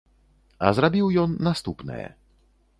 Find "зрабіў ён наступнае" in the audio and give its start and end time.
0.77-2.07